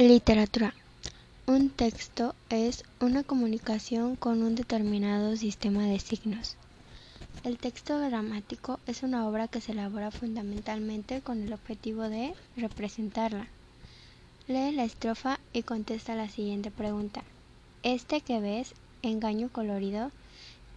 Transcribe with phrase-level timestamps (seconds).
[0.00, 0.74] Literatura.
[1.48, 6.54] Un texto es una comunicación con un determinado sistema de signos.
[7.42, 13.48] El texto dramático es una obra que se elabora fundamentalmente con el objetivo de representarla.
[14.46, 17.24] Lee la estrofa y contesta la siguiente pregunta.
[17.82, 20.12] Este que ves, engaño colorido,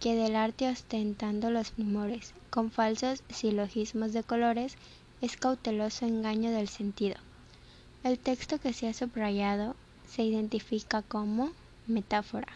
[0.00, 4.74] que del arte ostentando los primores, con falsos silogismos de colores,
[5.20, 7.14] es cauteloso engaño del sentido.
[8.04, 9.76] El texto que se ha subrayado
[10.08, 11.52] se identifica como
[11.86, 12.48] metáfora.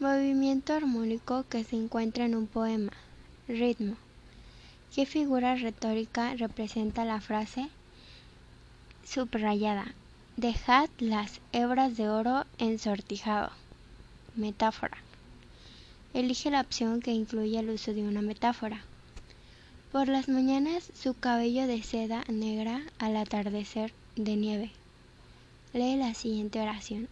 [0.00, 2.92] Movimiento armónico que se encuentra en un poema.
[3.48, 3.96] Ritmo.
[4.94, 7.68] ¿Qué figura retórica representa la frase
[9.04, 9.92] subrayada?
[10.36, 13.50] Dejad las hebras de oro ensortijado.
[14.34, 14.96] Metáfora.
[16.14, 18.82] Elige la opción que incluye el uso de una metáfora.
[19.92, 24.70] Por las mañanas su cabello de seda negra al atardecer de nieve.
[25.74, 27.08] Lee la siguiente oración.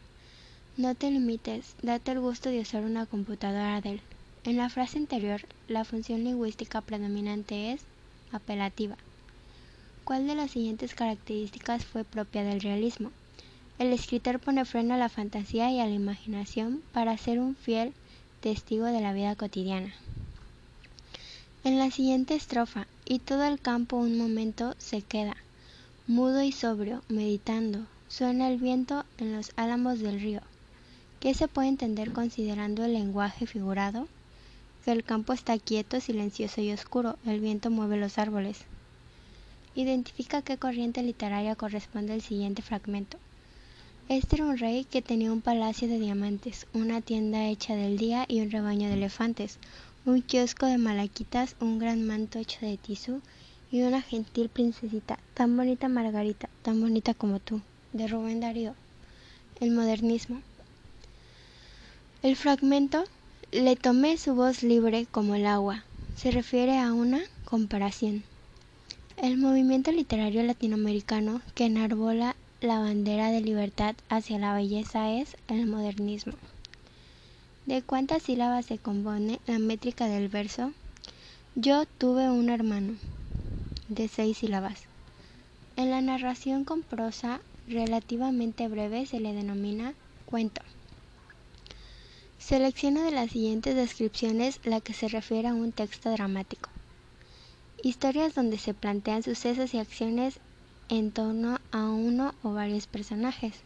[0.78, 4.00] No te limites, date el gusto de usar una computadora Dell.
[4.45, 7.82] En la frase anterior, la función lingüística predominante es
[8.32, 8.96] apelativa.
[10.04, 13.12] ¿Cuál de las siguientes características fue propia del realismo?
[13.78, 17.92] El escritor pone freno a la fantasía y a la imaginación para ser un fiel
[18.40, 19.92] testigo de la vida cotidiana.
[21.62, 25.36] En la siguiente estrofa, y todo el campo un momento se queda,
[26.06, 30.40] mudo y sobrio, meditando, suena el viento en los álamos del río.
[31.20, 34.08] ¿Qué se puede entender considerando el lenguaje figurado?
[34.86, 38.60] Que el campo está quieto, silencioso y oscuro, el viento mueve los árboles.
[39.74, 43.18] Identifica qué corriente literaria corresponde al siguiente fragmento.
[44.08, 48.24] Este era un rey que tenía un palacio de diamantes, una tienda hecha del día
[48.26, 49.58] y un rebaño de elefantes,
[50.06, 53.20] un kiosco de malaquitas, un gran manto hecho de tisú
[53.70, 57.60] y una gentil princesita, tan bonita Margarita, tan bonita como tú,
[57.93, 58.74] de Rubén Darío.
[59.60, 60.40] El modernismo.
[62.23, 63.04] El fragmento
[63.52, 65.84] le tomé su voz libre como el agua.
[66.17, 68.22] Se refiere a una comparación.
[69.19, 75.67] El movimiento literario latinoamericano que enarbola la bandera de libertad hacia la belleza es el
[75.67, 76.34] modernismo.
[77.70, 80.72] ¿De cuántas sílabas se compone la métrica del verso?
[81.54, 82.97] Yo tuve un hermano.
[83.86, 84.88] De seis sílabas.
[85.76, 89.94] En la narración con prosa relativamente breve se le denomina
[90.26, 90.62] cuento.
[92.38, 96.70] Selecciona de las siguientes descripciones la que se refiere a un texto dramático.
[97.84, 100.41] Historias donde se plantean sucesos y acciones
[100.88, 103.62] en torno a uno o varios personajes.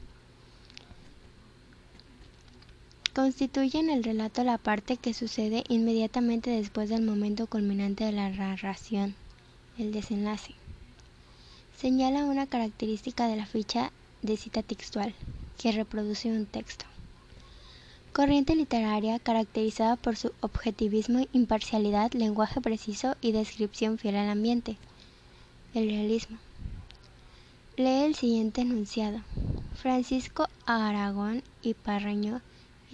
[3.15, 9.15] Constituyen el relato la parte que sucede inmediatamente después del momento culminante de la narración,
[9.79, 10.55] el desenlace.
[11.79, 13.93] Señala una característica de la ficha
[14.23, 15.15] de cita textual,
[15.59, 16.87] que reproduce un texto.
[18.13, 24.77] Corriente literaria caracterizada por su objetivismo, imparcialidad, lenguaje preciso y descripción fiel al ambiente.
[25.73, 26.39] El realismo.
[27.77, 29.21] Lee el siguiente enunciado.
[29.75, 32.41] Francisco Aragón y Parreño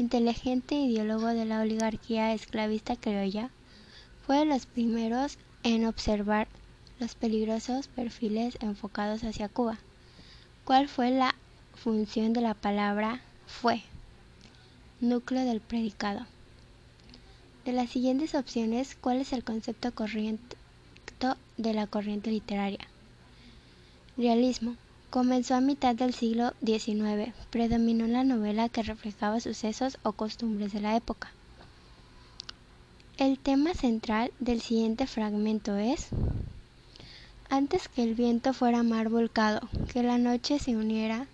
[0.01, 3.51] inteligente ideólogo de la oligarquía esclavista criolla,
[4.27, 6.49] fue de los primeros en observar
[6.99, 9.79] los peligrosos perfiles enfocados hacia Cuba.
[10.65, 11.35] ¿Cuál fue la
[11.75, 13.83] función de la palabra fue?
[15.01, 16.27] Núcleo del predicado.
[17.67, 20.57] De las siguientes opciones, ¿cuál es el concepto correcto
[21.59, 22.89] de la corriente literaria?
[24.17, 24.77] Realismo.
[25.11, 27.35] Comenzó a mitad del siglo XIX.
[27.51, 31.33] Predominó la novela que reflejaba sucesos o costumbres de la época.
[33.19, 36.11] El tema central del siguiente fragmento es
[37.49, 41.27] antes que el viento fuera mar volcado, que la noche se uniera,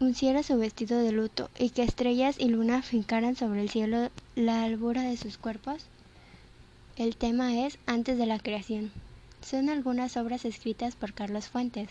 [0.00, 4.62] unciera su vestido de luto, y que estrellas y luna fincaran sobre el cielo la
[4.62, 5.84] albura de sus cuerpos.
[6.96, 8.90] El tema es antes de la creación.
[9.42, 11.90] Son algunas obras escritas por Carlos Fuentes.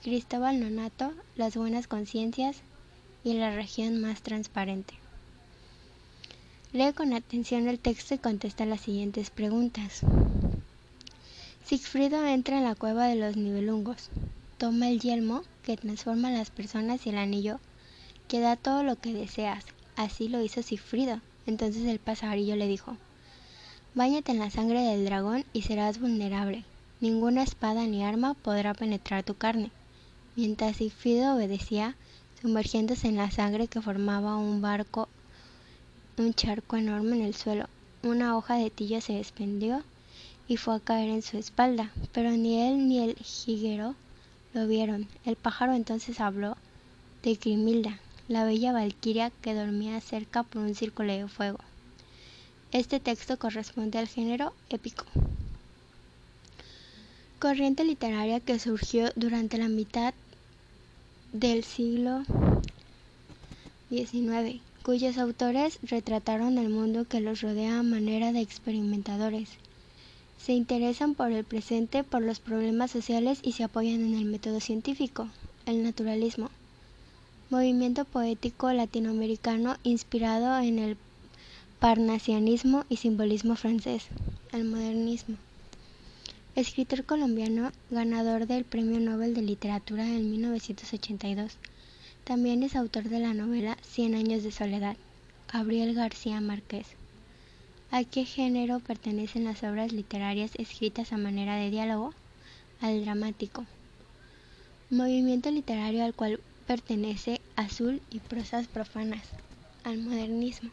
[0.00, 2.58] Cristóbal Nonato, Las Buenas Conciencias
[3.24, 4.94] y La Región Más Transparente.
[6.72, 10.02] Lee con atención el texto y contesta las siguientes preguntas.
[11.64, 14.10] Sigfrido entra en la cueva de los nivelungos.
[14.56, 17.58] Toma el yelmo que transforma a las personas y el anillo
[18.28, 19.64] que da todo lo que deseas.
[19.96, 21.20] Así lo hizo Sigfrido.
[21.44, 22.96] Entonces el pasarillo le dijo,
[23.96, 26.62] Báñate en la sangre del dragón y serás vulnerable.
[27.00, 29.72] Ninguna espada ni arma podrá penetrar tu carne
[30.38, 31.96] mientras Sigfrido obedecía,
[32.40, 35.08] sumergiéndose en la sangre que formaba un barco,
[36.16, 37.66] un charco enorme en el suelo.
[38.04, 39.82] Una hoja de tilla se desprendió
[40.46, 43.96] y fue a caer en su espalda, pero ni él ni el jiguero
[44.54, 45.08] lo vieron.
[45.24, 46.56] El pájaro entonces habló
[47.24, 47.98] de Grimilda,
[48.28, 51.58] la bella valquiria que dormía cerca por un círculo de fuego.
[52.70, 55.04] Este texto corresponde al género épico.
[57.40, 60.14] Corriente literaria que surgió durante la mitad
[61.32, 62.22] del siglo
[63.90, 69.58] XIX, cuyos autores retrataron el mundo que los rodea a manera de experimentadores
[70.48, 74.60] se interesan por el presente, por los problemas sociales y se apoyan en el método
[74.60, 75.28] científico,
[75.66, 76.50] el naturalismo.
[77.50, 80.96] Movimiento poético latinoamericano inspirado en el
[81.80, 84.06] parnasianismo y simbolismo francés,
[84.52, 85.36] el modernismo.
[86.58, 91.56] Escritor colombiano, ganador del Premio Nobel de Literatura en 1982.
[92.24, 94.96] También es autor de la novela Cien años de soledad,
[95.52, 96.88] Gabriel García Márquez.
[97.92, 102.12] ¿A qué género pertenecen las obras literarias escritas a manera de diálogo?
[102.80, 103.64] Al dramático.
[104.90, 109.22] Movimiento literario al cual pertenece Azul y prosas profanas.
[109.84, 110.70] Al modernismo.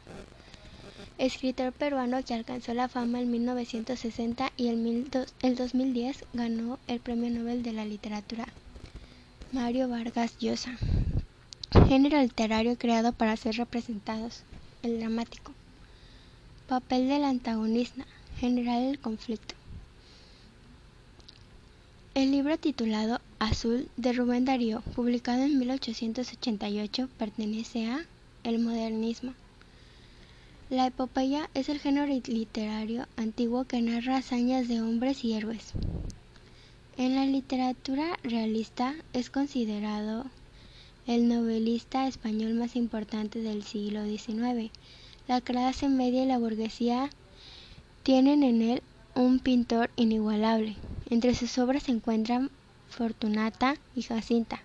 [1.18, 7.64] Escritor peruano que alcanzó la fama en 1960 y el 2010 ganó el Premio Nobel
[7.64, 8.46] de la Literatura.
[9.54, 10.78] Mario Vargas Llosa.
[11.88, 14.44] Género literario creado para ser representados.
[14.84, 15.54] El dramático.
[16.68, 18.06] Papel del antagonista,
[18.38, 19.56] generar el conflicto.
[22.14, 28.06] El libro titulado Azul de Rubén Darío, publicado en 1888, pertenece a
[28.44, 29.34] el modernismo.
[30.70, 35.74] La epopeya es el género literario antiguo que narra hazañas de hombres y héroes.
[36.98, 40.26] En la literatura realista es considerado
[41.06, 44.72] el novelista español más importante del siglo XIX
[45.28, 47.10] la clase media y la burguesía
[48.04, 48.84] tienen en él
[49.16, 50.76] un pintor inigualable.
[51.10, 52.52] Entre sus obras se encuentran
[52.90, 54.62] Fortunata y Jacinta,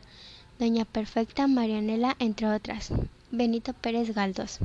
[0.59, 2.93] Doña Perfecta, Marianela, entre otras.
[3.31, 4.59] Benito Pérez Galdós.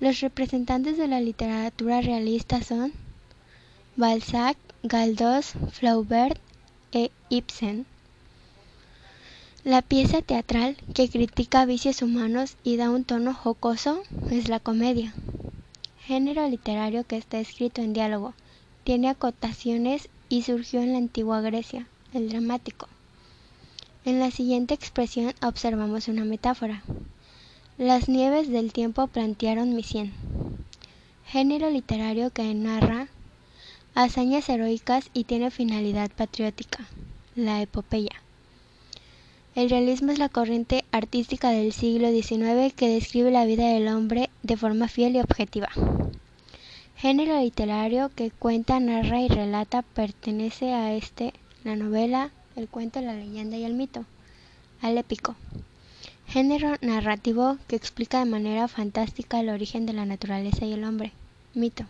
[0.00, 2.92] Los representantes de la literatura realista son
[3.96, 6.38] Balzac, Galdós, Flaubert
[6.92, 7.84] e Ibsen.
[9.64, 15.12] La pieza teatral, que critica vicios humanos y da un tono jocoso, es la comedia.
[16.06, 18.34] Género literario que está escrito en diálogo,
[18.84, 22.88] tiene acotaciones y surgió en la antigua Grecia, el dramático.
[24.04, 26.84] En la siguiente expresión observamos una metáfora.
[27.78, 30.12] Las nieves del tiempo plantearon mi cien.
[31.24, 33.06] Género literario que narra
[33.94, 36.84] hazañas heroicas y tiene finalidad patriótica,
[37.36, 38.20] la epopeya.
[39.54, 44.28] El realismo es la corriente artística del siglo XIX que describe la vida del hombre
[44.42, 45.68] de forma fiel y objetiva.
[46.96, 51.32] Género literario que cuenta, narra y relata pertenece a este
[51.62, 54.04] la novela, el cuento, la leyenda y el mito,
[54.82, 55.36] al épico.
[56.28, 61.12] Género narrativo que explica de manera fantástica el origen de la naturaleza y el hombre,
[61.54, 61.86] mito.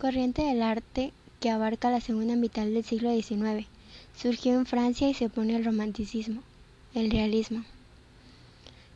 [0.00, 3.68] Corriente del arte que abarca la segunda mitad del siglo XIX.
[4.16, 6.42] Surgió en Francia y se opone al romanticismo
[6.92, 7.64] el realismo.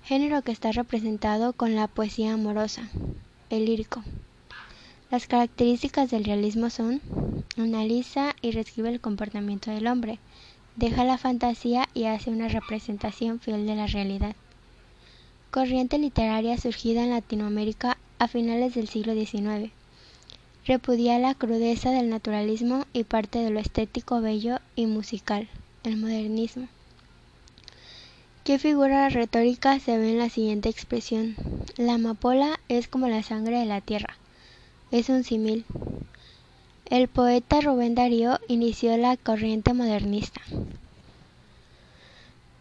[0.03, 2.91] Género que está representado con la poesía amorosa,
[3.51, 4.03] el lírico.
[5.13, 7.01] Las características del realismo son
[7.57, 10.19] analiza y reescribe el comportamiento del hombre,
[10.77, 14.35] deja la fantasía y hace una representación fiel de la realidad.
[15.51, 19.71] Corriente literaria surgida en Latinoamérica a finales del siglo XIX.
[20.67, 25.49] Repudia la crudeza del naturalismo y parte de lo estético bello y musical,
[25.85, 26.69] el modernismo.
[28.45, 31.35] ¿Qué figura retórica se ve en la siguiente expresión?
[31.77, 34.17] La amapola es como la sangre de la tierra.
[34.91, 35.65] Es un símil.
[36.91, 40.43] El poeta Rubén Darío inició la corriente modernista.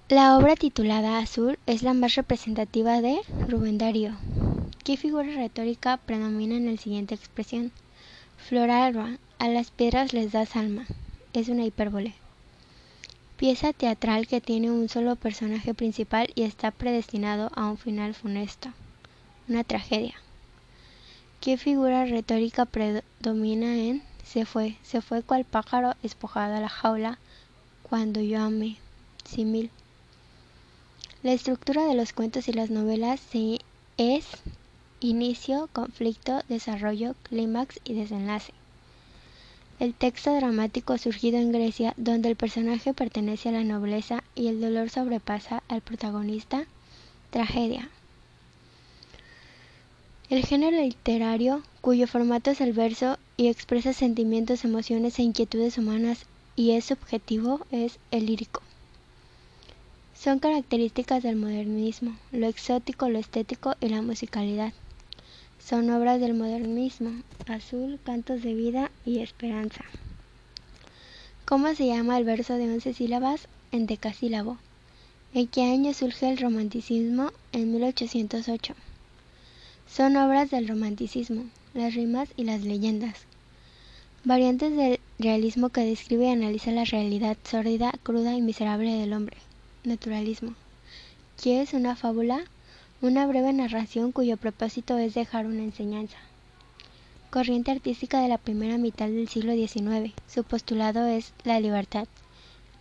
[0.07, 3.17] La obra titulada Azul es la más representativa de
[3.49, 4.13] Rubén Darío.
[4.85, 7.73] ¿Qué figura retórica predomina en la siguiente expresión?
[8.37, 10.85] Floralba, a las piedras les das alma.
[11.33, 12.13] Es una hipérbole.
[13.35, 18.69] Pieza teatral que tiene un solo personaje principal y está predestinado a un final funesto.
[19.49, 20.15] Una tragedia.
[21.41, 27.19] ¿Qué figura retórica predomina en se fue, se fue cual pájaro espojado a la jaula
[27.83, 28.77] cuando yo amé?
[29.25, 29.69] Simil.
[31.21, 33.21] La estructura de los cuentos y las novelas
[33.97, 34.25] es
[34.99, 38.53] inicio, conflicto, desarrollo, clímax y desenlace.
[39.79, 44.61] El texto dramático surgido en Grecia, donde el personaje pertenece a la nobleza y el
[44.61, 46.65] dolor sobrepasa al protagonista,
[47.31, 47.89] tragedia.
[50.29, 56.25] El género literario, cuyo formato es el verso y expresa sentimientos, emociones e inquietudes humanas,
[56.55, 58.61] y es subjetivo es el lírico.
[60.13, 64.71] Son características del modernismo, lo exótico, lo estético y la musicalidad.
[65.59, 69.83] Son obras del modernismo, Azul, Cantos de Vida y Esperanza.
[71.45, 74.57] ¿Cómo se llama el verso de once sílabas en decasílabo?
[75.33, 77.31] ¿En qué año surge el romanticismo?
[77.51, 78.75] En 1808.
[79.87, 83.25] Son obras del romanticismo, las rimas y las leyendas.
[84.23, 89.37] Variantes del realismo que describe y analiza la realidad sórdida, cruda y miserable del hombre.
[89.83, 90.53] Naturalismo.
[91.41, 92.43] ¿Qué es una fábula?
[93.01, 96.17] Una breve narración cuyo propósito es dejar una enseñanza.
[97.31, 100.13] Corriente artística de la primera mitad del siglo XIX.
[100.27, 102.07] Su postulado es la libertad.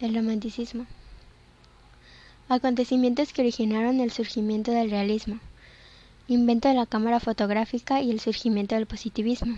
[0.01, 0.87] El romanticismo.
[2.49, 5.41] Acontecimientos que originaron el surgimiento del realismo
[6.33, 9.55] invento de la cámara fotográfica y el surgimiento del positivismo.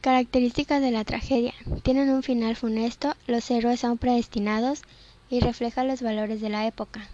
[0.00, 1.54] Características de la tragedia.
[1.82, 4.82] Tienen un final funesto, los héroes son predestinados
[5.30, 7.08] y reflejan los valores de la época.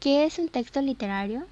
[0.00, 1.46] ¿Qué es un texto literario?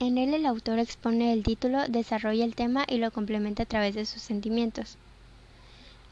[0.00, 3.94] En él el autor expone el título, desarrolla el tema y lo complementa a través
[3.94, 4.96] de sus sentimientos.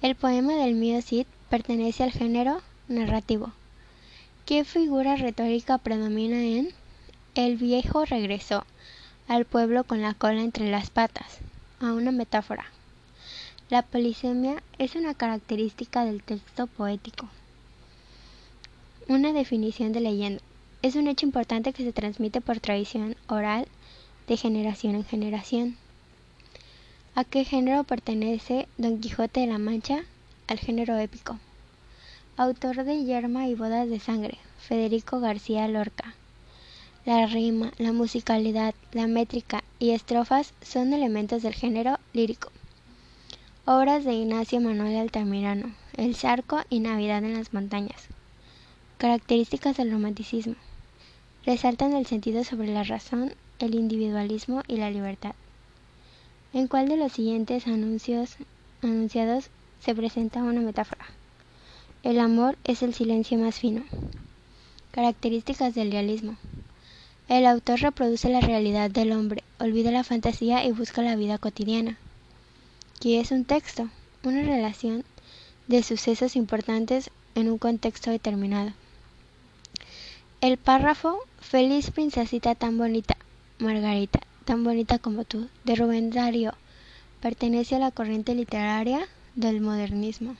[0.03, 3.53] El poema del mío Cid pertenece al género narrativo.
[4.47, 6.69] ¿Qué figura retórica predomina en
[7.35, 8.67] el viejo regresó
[9.27, 11.39] al pueblo con la cola entre las patas,
[11.81, 12.67] a una metáfora.
[13.71, 17.31] La polisemia es una característica del texto poético.
[19.09, 20.43] Una definición de leyenda.
[20.83, 23.67] Es un hecho importante que se transmite por tradición oral
[24.29, 25.77] de generación en generación.
[27.15, 30.03] ¿A qué género pertenece Don Quijote de la Mancha?
[30.49, 31.39] Al género épico.
[32.37, 36.15] Autor de Yerma y Bodas de Sangre, Federico García Lorca.
[37.05, 42.53] La rima, la musicalidad, la métrica y estrofas son elementos del género lírico.
[43.65, 48.07] Obras de Ignacio Manuel Altamirano, El Zarco y Navidad en las Montañas.
[48.99, 50.55] Características del romanticismo.
[51.45, 55.35] Resaltan el sentido sobre la razón, el individualismo y la libertad.
[56.53, 58.37] ¿En cuál de los siguientes anuncios
[58.81, 61.07] anunciados se presenta una metáfora?
[62.05, 63.83] El amor es el silencio más fino.
[64.93, 66.37] Características del realismo.
[67.29, 71.97] El autor reproduce la realidad del hombre, olvida la fantasía y busca la vida cotidiana.
[73.01, 73.89] ¿Qué es un texto?
[74.25, 75.05] Una relación
[75.69, 78.73] de sucesos importantes en un contexto determinado.
[80.41, 83.17] El párrafo Feliz princesita tan bonita,
[83.59, 86.55] Margarita, tan bonita como tú, de Rubén Darío,
[87.21, 90.37] pertenece a la corriente literaria del modernismo.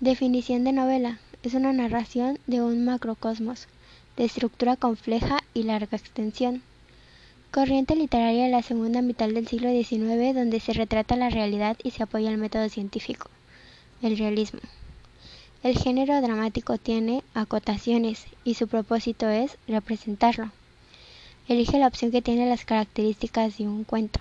[0.00, 1.18] Definición de novela.
[1.42, 3.68] Es una narración de un macrocosmos
[4.16, 6.62] de estructura compleja y larga extensión.
[7.50, 11.90] Corriente literaria de la segunda mitad del siglo XIX donde se retrata la realidad y
[11.92, 13.30] se apoya el método científico,
[14.02, 14.60] el realismo.
[15.62, 20.52] El género dramático tiene acotaciones y su propósito es representarlo.
[21.48, 24.20] Elige la opción que tiene las características de un cuento.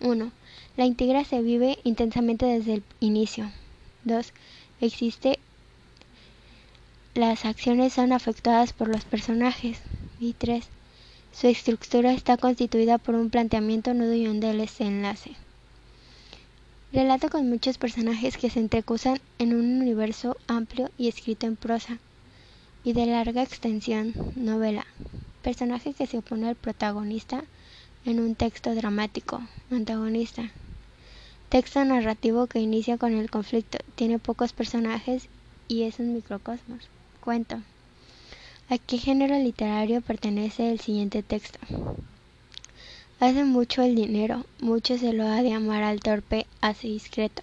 [0.00, 0.30] 1.
[0.76, 3.50] La intriga se vive intensamente desde el inicio.
[4.04, 4.32] 2.
[4.80, 5.38] Existe
[7.18, 9.80] las acciones son afectadas por los personajes.
[10.20, 10.64] Y 3.
[11.32, 15.34] Su estructura está constituida por un planteamiento, nudo y un desenlace.
[16.92, 21.98] Relato con muchos personajes que se entrecruzan en un universo amplio y escrito en prosa
[22.84, 24.86] y de larga extensión, novela.
[25.42, 27.42] Personaje que se opone al protagonista
[28.04, 30.52] en un texto dramático, antagonista.
[31.48, 35.28] Texto narrativo que inicia con el conflicto, tiene pocos personajes
[35.66, 36.88] y es un microcosmos.
[37.20, 37.60] Cuento.
[38.70, 41.58] ¿A qué género literario pertenece el siguiente texto?
[43.20, 47.42] Hace mucho el dinero, mucho se lo ha de amar al torpe, hace discreto.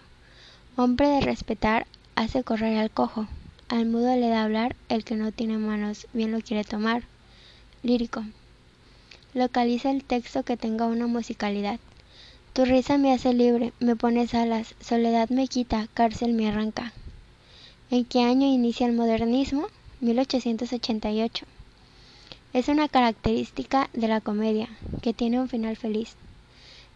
[0.78, 3.28] Hombre de respetar, hace correr al cojo.
[3.68, 7.04] Al mudo le da hablar, el que no tiene manos, bien lo quiere tomar.
[7.84, 8.24] Lírico.
[9.34, 11.80] Localiza el texto que tenga una musicalidad.
[12.54, 16.94] Tu risa me hace libre, me pones alas, soledad me quita, cárcel me arranca.
[17.92, 19.68] ¿En qué año inicia el modernismo?
[20.02, 21.46] 1888.
[22.52, 24.70] Es una característica de la comedia,
[25.04, 26.16] que tiene un final feliz.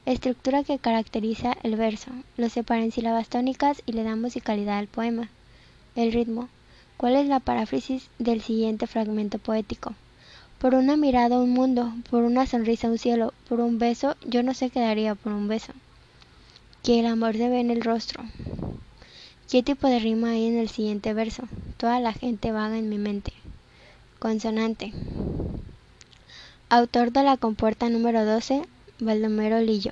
[0.08, 4.88] Estructura que caracteriza el verso, lo separa en sílabas tónicas y le da musicalidad al
[4.88, 5.30] poema.
[5.96, 6.50] El ritmo.
[6.98, 9.94] ¿Cuál es la paráfrasis del siguiente fragmento poético?
[10.58, 14.56] Por una mirada un mundo, por una sonrisa un cielo, por un beso yo no
[14.56, 15.72] sé qué daría por un beso.
[16.82, 18.24] Que el amor se ve en el rostro,
[19.50, 21.42] ¿Qué tipo de rima hay en el siguiente verso?
[21.78, 23.34] Toda la gente vaga en mi mente.
[24.20, 24.94] Consonante.
[26.70, 28.62] Autor de la compuerta número 12,
[29.00, 29.92] Baldomero Lillo.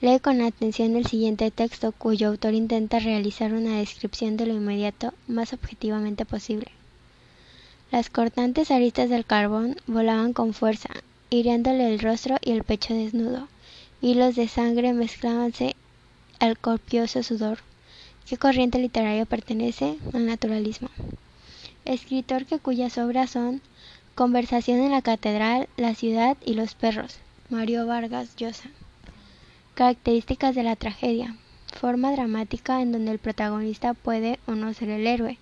[0.00, 5.12] Lee con atención el siguiente texto, cuyo autor intenta realizar una descripción de lo inmediato
[5.28, 6.68] más objetivamente posible.
[7.92, 10.88] Las cortantes aristas del carbón volaban con fuerza,
[11.28, 13.48] hiriéndole el rostro y el pecho desnudo.
[14.00, 15.76] Hilos de sangre mezclábanse
[16.38, 17.58] al copioso sudor.
[18.28, 20.88] ¿Qué corriente literaria pertenece al naturalismo?
[21.84, 23.60] Escritor que cuyas obras son
[24.14, 28.68] Conversación en la Catedral, La Ciudad y los Perros, Mario Vargas Llosa.
[29.74, 31.36] Características de la tragedia.
[31.72, 35.38] Forma dramática en donde el protagonista puede o no ser el héroe.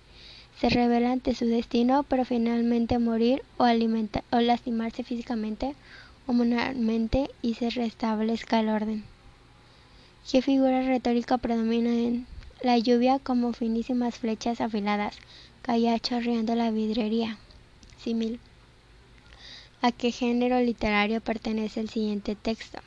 [0.61, 5.75] Se revela ante su destino, pero finalmente morir o, o lastimarse físicamente
[6.25, 9.03] o moralmente y se restablezca el orden.
[10.31, 12.27] ¿Qué figura retórica predomina en
[12.61, 15.15] la lluvia como finísimas flechas afiladas?
[15.61, 17.37] Caía chorreando la vidrería.
[18.03, 18.39] Simil.
[19.81, 22.79] ¿A qué género literario pertenece el siguiente texto?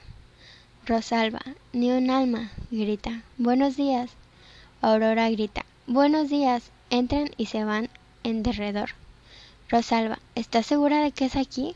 [0.85, 1.41] Rosalba,
[1.73, 3.23] ni un alma, grita.
[3.39, 4.11] Buenos días.
[4.83, 5.65] Aurora grita.
[5.87, 6.71] Buenos días.
[6.91, 7.89] Entran y se van
[8.25, 8.91] en derredor.
[9.71, 11.75] Rosalba, ¿estás segura de que es aquí?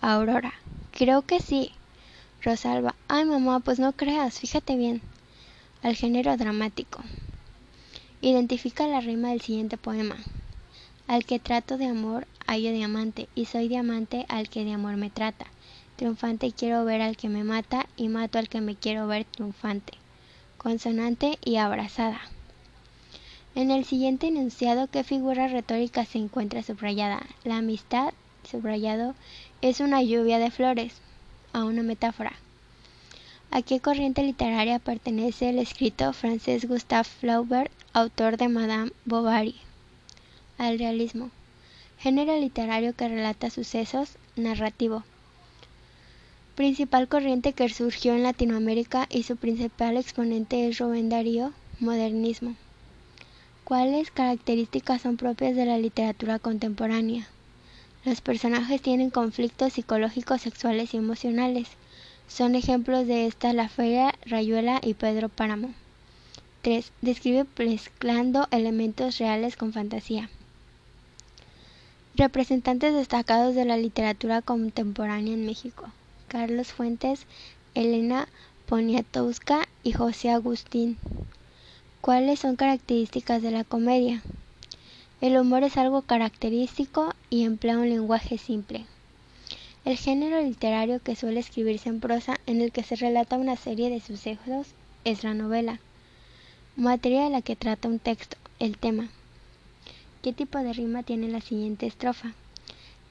[0.00, 0.54] Aurora,
[0.90, 1.70] creo que sí.
[2.42, 5.02] Rosalba, ay mamá, pues no creas, fíjate bien.
[5.86, 7.00] Al género dramático.
[8.20, 10.16] Identifica la rima del siguiente poema.
[11.06, 15.10] Al que trato de amor, hallo diamante, y soy diamante al que de amor me
[15.10, 15.46] trata.
[15.94, 19.92] Triunfante quiero ver al que me mata y mato al que me quiero ver triunfante.
[20.58, 22.20] Consonante y abrazada.
[23.54, 27.24] En el siguiente enunciado, ¿qué figura retórica se encuentra subrayada?
[27.44, 28.12] La amistad,
[28.42, 29.14] subrayado,
[29.62, 30.94] es una lluvia de flores,
[31.52, 32.32] a una metáfora.
[33.50, 39.56] ¿A qué corriente literaria pertenece el escrito francés Gustave Flaubert, autor de Madame Bovary?
[40.58, 41.30] Al realismo.
[41.98, 45.04] Género literario que relata sucesos, narrativo
[46.56, 52.54] principal corriente que surgió en Latinoamérica y su principal exponente es Rubén Darío, modernismo.
[53.64, 57.28] ¿Cuáles características son propias de la literatura contemporánea?
[58.06, 61.68] Los personajes tienen conflictos psicológicos, sexuales y emocionales.
[62.28, 65.70] Son ejemplos de esta La Feria, Rayuela y Pedro Páramo.
[66.62, 66.90] 3.
[67.00, 70.28] Describe mezclando elementos reales con fantasía.
[72.16, 75.88] Representantes destacados de la literatura contemporánea en México.
[76.28, 77.26] Carlos Fuentes,
[77.74, 78.28] Elena
[78.66, 80.98] Poniatowska y José Agustín.
[82.00, 84.22] ¿Cuáles son características de la comedia?
[85.20, 88.84] El humor es algo característico y emplea un lenguaje simple.
[89.86, 93.88] El género literario que suele escribirse en prosa en el que se relata una serie
[93.88, 94.66] de sucesos
[95.04, 95.78] es la novela,
[96.74, 99.10] materia de la que trata un texto, el tema.
[100.22, 102.32] ¿Qué tipo de rima tiene la siguiente estrofa?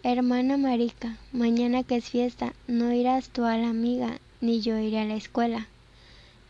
[0.03, 4.99] Hermana marica, mañana que es fiesta, no irás tú a la amiga, ni yo iré
[4.99, 5.67] a la escuela.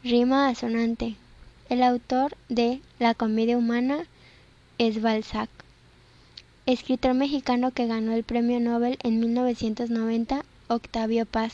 [0.03, 1.13] Rima asonante.
[1.69, 3.99] El autor de La comedia humana
[4.79, 5.54] es Balzac.
[6.67, 11.54] Escritor mexicano que ganó el premio Nobel en 1990, Octavio Paz.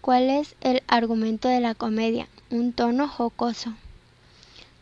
[0.00, 2.26] ¿Cuál es el argumento de la comedia?
[2.48, 3.74] Un tono jocoso.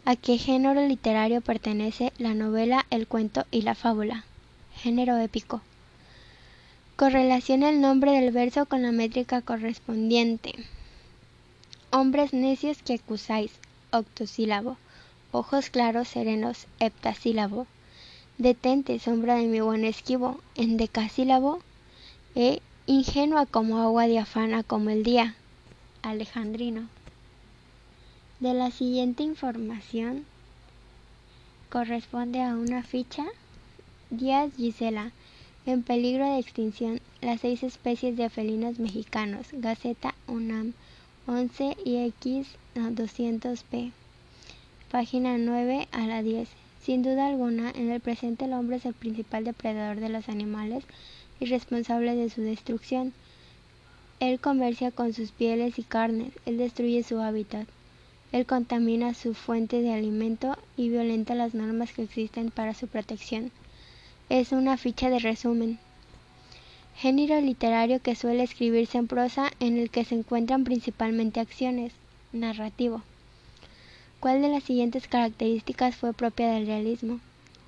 [0.04, 4.24] ¿A qué género literario pertenece la novela, el cuento y la fábula?
[4.76, 5.62] Género épico.
[6.94, 10.54] Correlaciona el nombre del verso con la métrica correspondiente.
[11.90, 13.50] Hombres necios que acusáis,
[13.90, 14.76] octosílabo.
[15.32, 17.66] Ojos claros, serenos, heptasílabo.
[18.38, 21.60] Detente, sombra de mi buen esquivo, en decasílabo.
[22.34, 25.36] E ingenua como agua diafana como el día.
[26.02, 26.88] Alejandrino.
[28.40, 30.26] De la siguiente información
[31.70, 33.24] corresponde a una ficha.
[34.10, 35.12] Díaz Gisela
[35.64, 39.46] en peligro de extinción las seis especies de felinos mexicanos.
[39.52, 40.72] Gaceta UNAM
[41.26, 43.92] 11 IX 200p.
[44.90, 46.63] Página 9 a la 10.
[46.84, 50.84] Sin duda alguna, en el presente el hombre es el principal depredador de los animales
[51.40, 53.12] y responsable de su destrucción.
[54.20, 57.66] Él comercia con sus pieles y carnes, él destruye su hábitat,
[58.32, 63.50] él contamina su fuente de alimento y violenta las normas que existen para su protección
[64.28, 65.78] es una ficha de resumen.
[66.96, 71.92] Género literario que suele escribirse en prosa en el que se encuentran principalmente acciones.
[72.32, 73.02] Narrativo.
[74.24, 77.20] ¿Cuál de las siguientes características fue propia del realismo?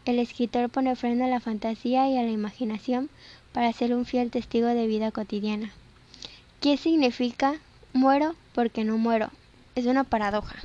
[0.06, 3.10] El escritor pone freno a la fantasía y a la imaginación
[3.52, 5.70] para ser un fiel testigo de vida cotidiana.
[6.62, 7.56] ¿Qué significa
[7.92, 9.28] muero porque no muero?
[9.74, 10.56] Es una paradoja.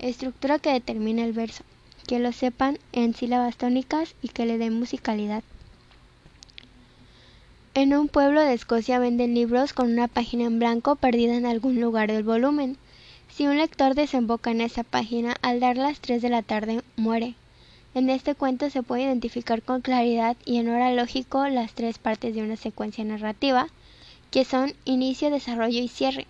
[0.00, 1.62] Estructura que determina el verso
[2.08, 5.44] que lo sepan en sílabas tónicas y que le den musicalidad.
[7.74, 11.80] En un pueblo de Escocia venden libros con una página en blanco perdida en algún
[11.80, 12.78] lugar del volumen.
[13.34, 17.34] Si un lector desemboca en esa página al dar las tres de la tarde, muere.
[17.94, 22.34] En este cuento se puede identificar con claridad y en hora lógico las tres partes
[22.34, 23.68] de una secuencia narrativa,
[24.30, 26.26] que son inicio, desarrollo y cierre.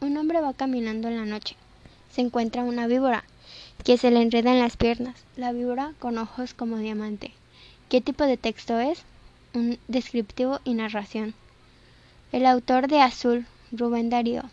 [0.00, 1.56] Un hombre va caminando en la noche.
[2.10, 3.24] Se encuentra una víbora,
[3.84, 5.22] que se le enreda en las piernas.
[5.36, 7.32] La víbora con ojos como diamante.
[7.90, 9.02] ¿Qué tipo de texto es?
[9.52, 11.34] Un descriptivo y narración.
[12.32, 14.44] El autor de Azul, Rubén Darío.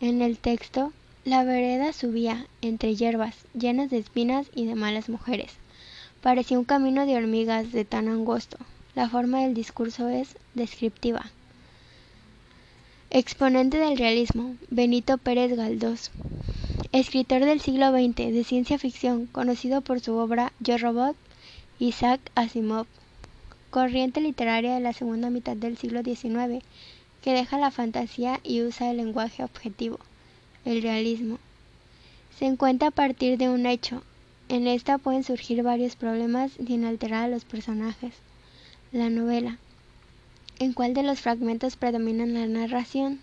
[0.00, 0.92] En el texto,
[1.24, 5.52] la vereda subía entre hierbas llenas de espinas y de malas mujeres.
[6.20, 8.58] Parecía un camino de hormigas de tan angosto.
[8.94, 11.30] La forma del discurso es descriptiva.
[13.10, 16.10] Exponente del realismo, Benito Pérez Galdós.
[16.92, 21.16] Escritor del siglo XX de ciencia ficción, conocido por su obra Yo Robot,
[21.78, 22.86] Isaac Asimov.
[23.70, 26.64] Corriente literaria de la segunda mitad del siglo XIX,
[27.24, 29.98] que deja la fantasía y usa el lenguaje objetivo,
[30.66, 31.38] el realismo.
[32.38, 34.02] Se encuentra a partir de un hecho.
[34.50, 38.12] En esta pueden surgir varios problemas sin alterar a los personajes.
[38.92, 39.56] La novela.
[40.58, 43.20] ¿En cuál de los fragmentos predomina la narración?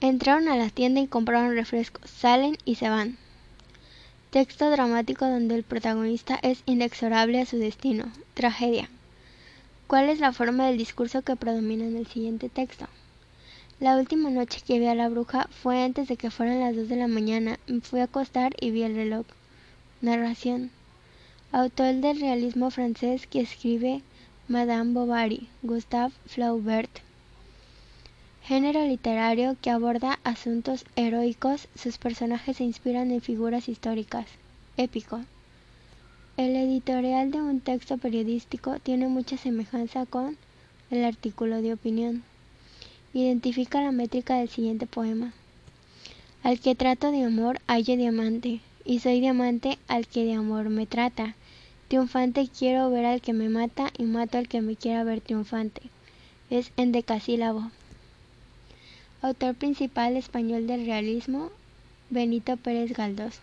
[0.00, 3.18] Entraron a la tienda y compraron refrescos, salen y se van.
[4.30, 8.12] Texto dramático donde el protagonista es inexorable a su destino.
[8.34, 8.88] Tragedia.
[9.86, 12.88] ¿Cuál es la forma del discurso que predomina en el siguiente texto?
[13.78, 16.88] La última noche que vi a la bruja fue antes de que fueran las dos
[16.88, 17.60] de la mañana.
[17.68, 19.26] Me fui a acostar y vi el reloj.
[20.00, 20.72] Narración.
[21.52, 24.02] Autor del realismo francés que escribe
[24.48, 26.90] Madame Bovary, Gustave Flaubert.
[28.42, 34.26] Género literario que aborda asuntos heroicos, sus personajes se inspiran en figuras históricas.
[34.76, 35.20] Épico.
[36.36, 40.36] El editorial de un texto periodístico tiene mucha semejanza con
[40.90, 42.24] el artículo de opinión.
[43.14, 45.32] Identifica la métrica del siguiente poema.
[46.42, 50.84] Al que trato de amor hallo diamante, y soy diamante al que de amor me
[50.84, 51.36] trata.
[51.88, 55.80] Triunfante quiero ver al que me mata y mato al que me quiera ver triunfante.
[56.50, 57.70] Es en decasílabo.
[59.22, 61.50] Autor principal español del realismo,
[62.10, 63.40] Benito Pérez Galdós.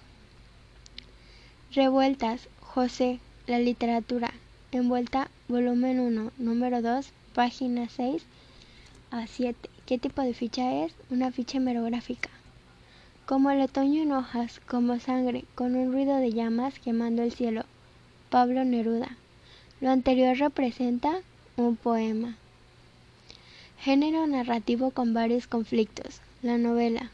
[1.73, 4.33] Revueltas, José, la literatura,
[4.71, 7.05] envuelta, volumen 1, número 2,
[7.35, 8.23] página 6
[9.11, 9.69] a 7.
[9.85, 10.91] ¿Qué tipo de ficha es?
[11.11, 12.31] Una ficha hemerográfica.
[13.27, 17.63] Como el otoño en hojas, como sangre, con un ruido de llamas quemando el cielo.
[18.31, 19.17] Pablo Neruda.
[19.79, 21.19] Lo anterior representa
[21.57, 22.37] un poema.
[23.77, 26.21] Género narrativo con varios conflictos.
[26.41, 27.11] La novela.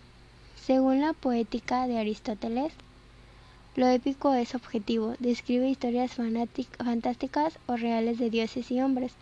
[0.56, 2.72] Según la poética de Aristóteles,
[3.80, 9.14] lo épico es objetivo, describe historias fantásticas o reales de dioses y hombres.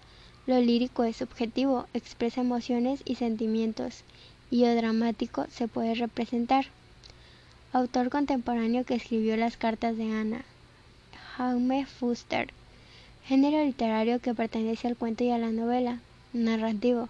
[0.47, 4.03] Lo lírico es subjetivo, expresa emociones y sentimientos,
[4.49, 6.65] y lo dramático se puede representar.
[7.71, 10.43] Autor contemporáneo que escribió las cartas de Ana.
[11.35, 12.49] Jaume Fuster.
[13.25, 15.99] Género literario que pertenece al cuento y a la novela.
[16.33, 17.09] Narrativo.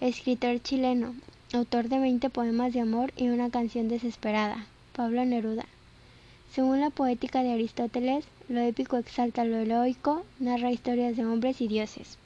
[0.00, 1.14] Escritor chileno.
[1.52, 4.66] Autor de 20 poemas de amor y una canción desesperada.
[4.94, 5.64] Pablo Neruda.
[6.54, 11.68] Según la poética de Aristóteles, lo épico exalta lo heroico, narra historias de hombres y
[11.68, 12.18] dioses.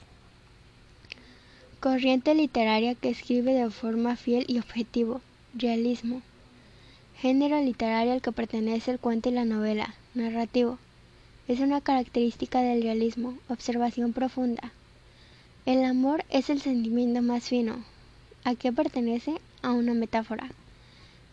[1.79, 5.21] Corriente literaria que escribe de forma fiel y objetivo.
[5.53, 6.21] Realismo.
[7.15, 9.95] Género literario al que pertenece el cuento y la novela.
[10.13, 10.77] Narrativo.
[11.47, 14.73] Es una característica del realismo, observación profunda.
[15.65, 17.85] El amor es el sentimiento más fino.
[18.43, 19.35] ¿A qué pertenece?
[19.61, 20.49] A una metáfora.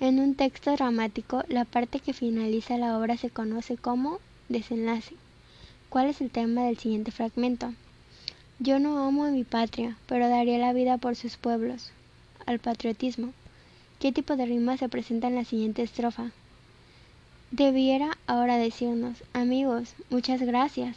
[0.00, 5.14] En un texto dramático, la parte que finaliza la obra se conoce como desenlace.
[5.88, 7.72] ¿Cuál es el tema del siguiente fragmento?
[8.58, 11.92] Yo no amo a mi patria, pero daría la vida por sus pueblos.
[12.44, 13.32] Al patriotismo.
[14.00, 16.32] ¿Qué tipo de rima se presenta en la siguiente estrofa?
[17.52, 20.96] Debiera ahora decirnos, amigos, muchas gracias,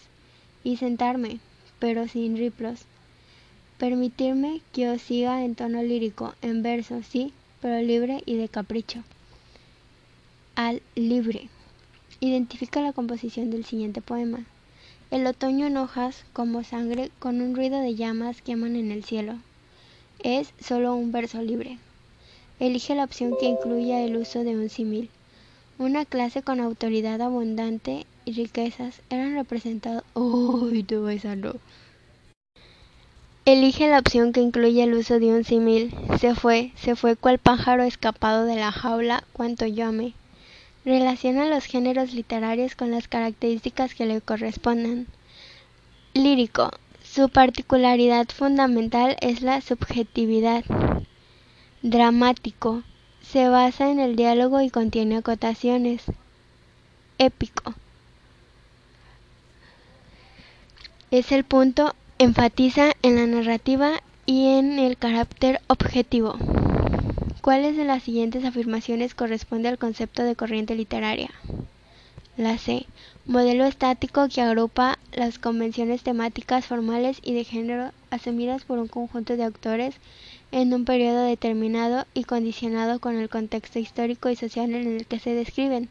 [0.64, 1.40] y sentarme,
[1.78, 2.82] pero sin riplos.
[3.78, 9.04] Permitirme que os siga en tono lírico, en verso, sí, pero libre y de capricho.
[10.56, 11.50] Al libre.
[12.20, 14.46] Identifica la composición del siguiente poema.
[15.12, 19.38] El otoño en hojas como sangre con un ruido de llamas queman en el cielo.
[20.24, 21.78] Es solo un verso libre.
[22.60, 25.10] Elige la opción que incluya el uso de un símil.
[25.78, 30.04] Una clase con autoridad abundante y riquezas eran representados.
[30.16, 31.54] ¡Uy, oh, esa no!
[33.48, 35.96] Elige la opción que incluye el uso de un símil.
[36.20, 40.16] Se fue, se fue cual pájaro escapado de la jaula, cuanto yo amé.
[40.84, 45.08] Relaciona los géneros literarios con las características que le correspondan.
[46.14, 46.72] Lírico.
[47.06, 50.66] Su particularidad fundamental es la subjetividad.
[51.84, 52.84] Dramático.
[53.22, 56.04] Se basa en el diálogo y contiene acotaciones.
[57.18, 57.76] Épico.
[61.12, 66.36] Es el punto, enfatiza en la narrativa y en el carácter objetivo.
[67.42, 71.30] ¿Cuáles de las siguientes afirmaciones corresponde al concepto de corriente literaria?
[72.36, 72.88] La C.
[73.28, 79.38] Modelo estático que agrupa las convenciones temáticas formales y de género asumidas por un conjunto
[79.38, 79.94] de autores
[80.52, 85.20] en un periodo determinado y condicionado con el contexto histórico y social en el que
[85.20, 85.88] se describen.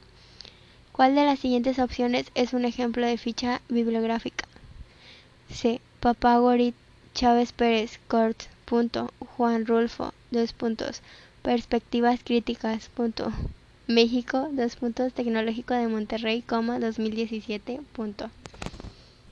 [0.90, 4.44] ¿Cuál de las siguientes opciones es un ejemplo de ficha bibliográfica?
[5.50, 5.80] C.
[6.06, 6.76] Papagorit,
[7.14, 8.44] Chávez Pérez, Cort.
[9.36, 11.02] Juan Rulfo, dos puntos.
[11.42, 12.88] Perspectivas críticas.
[12.90, 13.32] Punto.
[13.88, 15.12] México, dos puntos.
[15.12, 17.80] Tecnológico de Monterrey, 2017.
[17.92, 18.30] Punto.